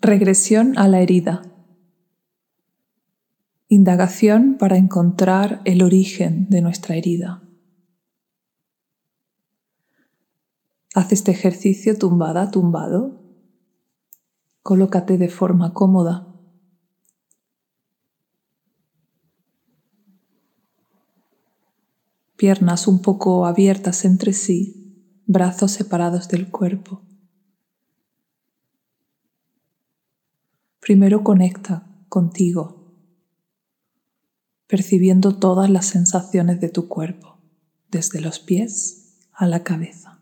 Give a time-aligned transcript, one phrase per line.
[0.00, 1.42] Regresión a la herida.
[3.66, 7.42] Indagación para encontrar el origen de nuestra herida.
[10.94, 13.22] Haz este ejercicio tumbada, tumbado.
[14.62, 16.28] Colócate de forma cómoda.
[22.36, 27.05] Piernas un poco abiertas entre sí, brazos separados del cuerpo.
[30.86, 32.94] Primero conecta contigo,
[34.68, 37.40] percibiendo todas las sensaciones de tu cuerpo,
[37.90, 40.15] desde los pies a la cabeza.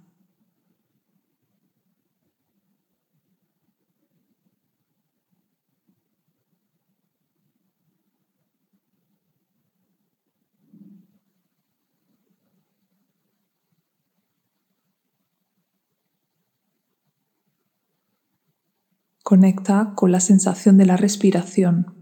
[19.24, 21.95] Conecta con la sensación de la respiración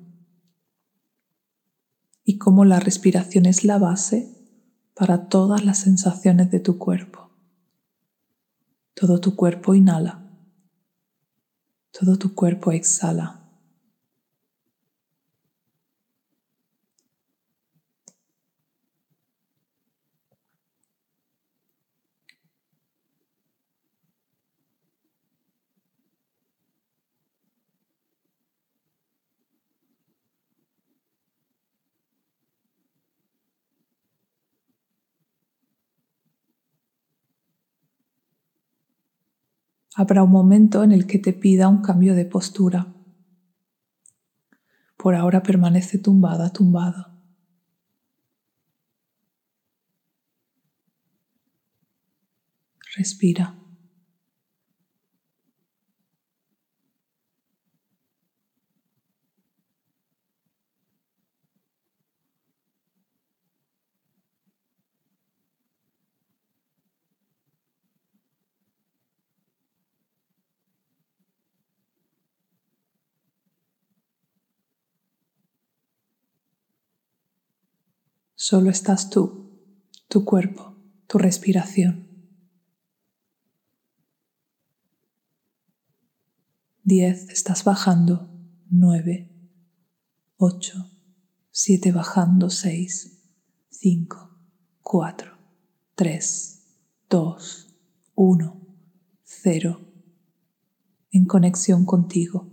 [2.24, 4.28] y cómo la respiración es la base
[4.92, 7.30] para todas las sensaciones de tu cuerpo.
[8.94, 10.32] Todo tu cuerpo inhala,
[11.92, 13.41] todo tu cuerpo exhala.
[39.94, 42.94] Habrá un momento en el que te pida un cambio de postura.
[44.96, 47.12] Por ahora permanece tumbada, tumbado.
[52.96, 53.61] Respira.
[78.44, 79.52] Solo estás tú,
[80.08, 80.74] tu cuerpo,
[81.06, 82.08] tu respiración.
[86.82, 88.28] Diez, estás bajando.
[88.68, 89.30] Nueve,
[90.38, 90.90] ocho,
[91.52, 92.50] siete bajando.
[92.50, 93.22] Seis,
[93.70, 94.36] cinco,
[94.80, 95.38] cuatro,
[95.94, 96.64] tres,
[97.08, 97.76] dos,
[98.16, 98.60] uno,
[99.22, 99.80] cero.
[101.12, 102.51] En conexión contigo.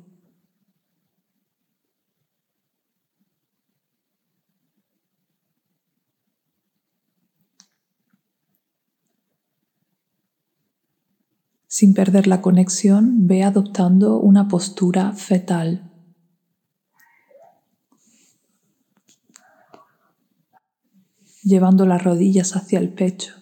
[11.72, 15.94] Sin perder la conexión, ve adoptando una postura fetal.
[21.44, 23.36] Llevando las rodillas hacia el pecho,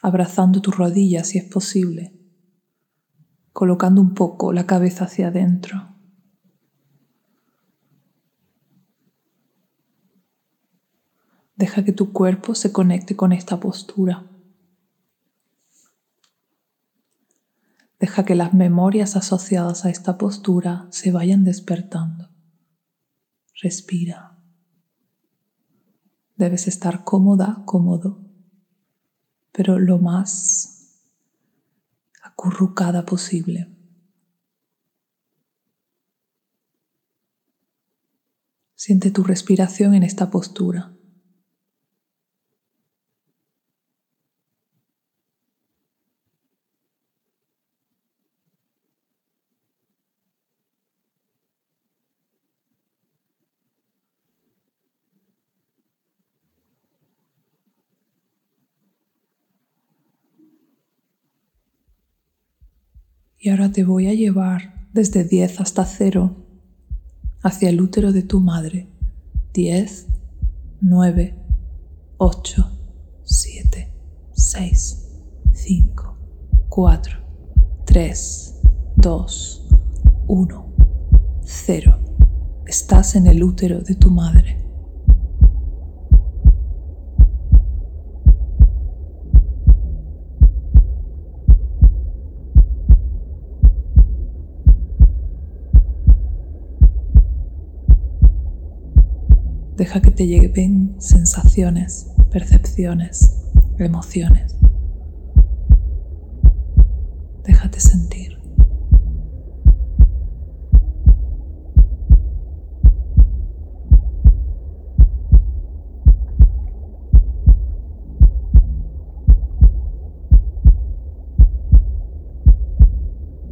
[0.00, 2.16] abrazando tus rodillas si es posible,
[3.52, 5.96] colocando un poco la cabeza hacia adentro.
[11.56, 14.37] Deja que tu cuerpo se conecte con esta postura.
[17.98, 22.30] Deja que las memorias asociadas a esta postura se vayan despertando.
[23.60, 24.38] Respira.
[26.36, 28.24] Debes estar cómoda, cómodo,
[29.50, 31.02] pero lo más
[32.22, 33.74] acurrucada posible.
[38.76, 40.97] Siente tu respiración en esta postura.
[63.48, 66.36] Y ahora te voy a llevar desde 10 hasta 0
[67.42, 68.88] hacia el útero de tu madre.
[69.54, 70.06] 10,
[70.82, 71.34] 9,
[72.18, 72.70] 8,
[73.24, 73.90] 7,
[74.32, 75.08] 6,
[75.54, 76.18] 5,
[76.68, 77.18] 4,
[77.86, 78.60] 3,
[78.96, 79.68] 2,
[80.26, 80.74] 1,
[81.42, 81.98] 0.
[82.66, 84.58] Estás en el útero de tu madre.
[99.78, 103.44] Deja que te lleguen sensaciones, percepciones,
[103.78, 104.56] emociones.
[107.44, 108.38] Déjate sentir.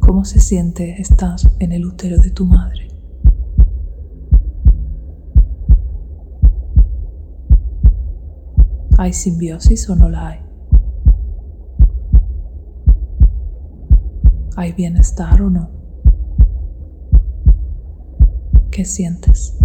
[0.01, 2.96] ¿Cómo se siente estás en el útero de tu madre?
[8.99, 10.39] ¿Hay simbiosis o no la hay?
[14.55, 15.69] ¿Hay bienestar o no?
[18.71, 19.55] ¿Qué sientes?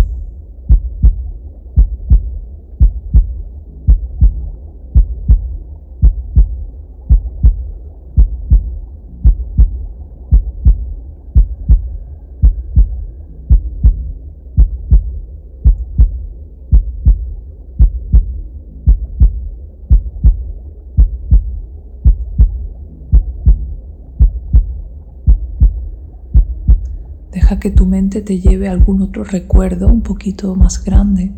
[27.42, 31.34] Deja que tu mente te lleve a algún otro recuerdo un poquito más grande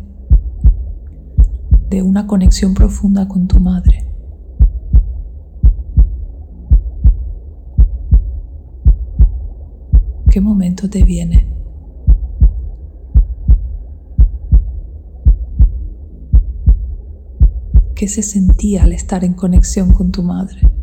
[1.89, 4.07] de una conexión profunda con tu madre.
[10.29, 11.51] ¿Qué momento te viene?
[17.95, 20.74] ¿Qué se sentía al estar en conexión con tu madre?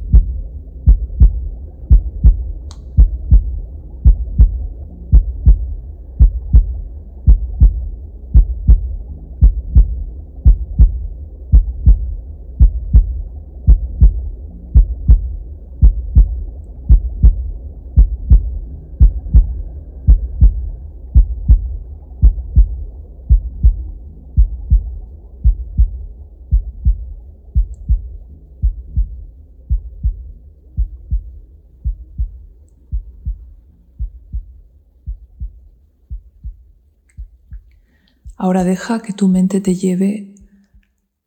[38.43, 40.35] Ahora deja que tu mente te lleve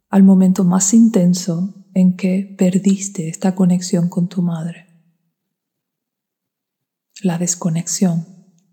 [0.09, 4.87] al momento más intenso en que perdiste esta conexión con tu madre.
[7.21, 8.25] La desconexión,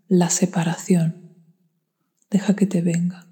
[0.09, 1.37] la separación.
[2.29, 3.29] Deja que te venga.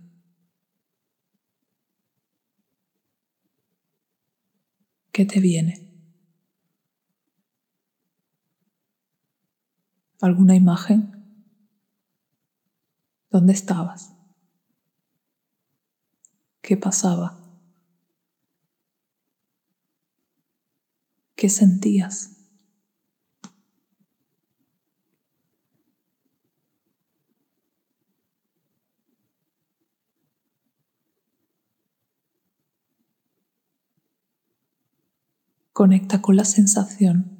[5.11, 5.91] ¿Qué te viene?
[10.21, 11.21] ¿Alguna imagen?
[13.29, 14.20] ¿Dónde estabas?
[16.61, 17.37] ¿Qué pasaba?
[21.35, 22.37] ¿Qué sentías?
[35.73, 37.37] Conecta con la sensación.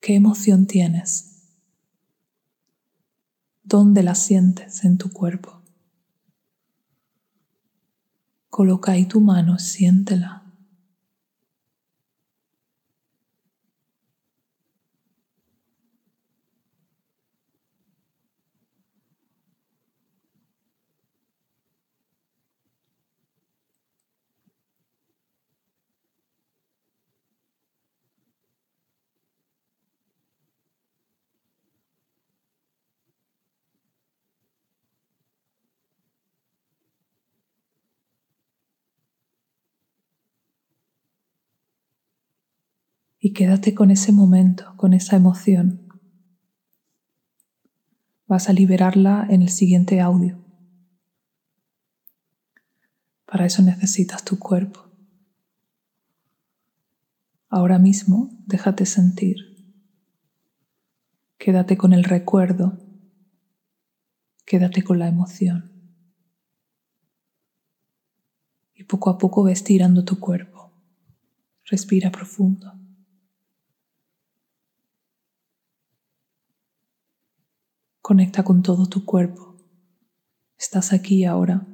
[0.00, 1.41] ¿Qué emoción tienes?
[3.64, 5.62] ¿Dónde la sientes en tu cuerpo?
[8.50, 10.41] Coloca ahí tu mano, siéntela.
[43.24, 45.86] Y quédate con ese momento, con esa emoción.
[48.26, 50.44] Vas a liberarla en el siguiente audio.
[53.24, 54.90] Para eso necesitas tu cuerpo.
[57.48, 59.36] Ahora mismo déjate sentir.
[61.38, 62.76] Quédate con el recuerdo.
[64.44, 65.70] Quédate con la emoción.
[68.74, 70.72] Y poco a poco ve estirando tu cuerpo.
[71.66, 72.81] Respira profundo.
[78.02, 79.54] Conecta con todo tu cuerpo.
[80.58, 81.64] Estás aquí ahora.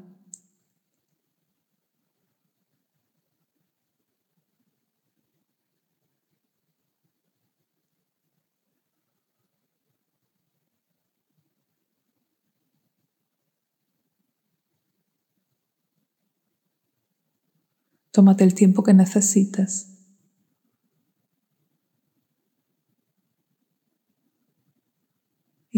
[18.11, 19.98] Tómate el tiempo que necesites.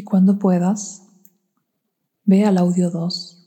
[0.00, 1.02] Y cuando puedas,
[2.24, 3.46] ve al audio 2.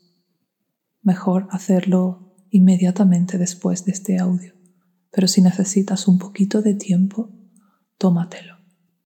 [1.02, 4.54] Mejor hacerlo inmediatamente después de este audio,
[5.10, 7.32] pero si necesitas un poquito de tiempo,
[7.98, 8.63] tómatelo.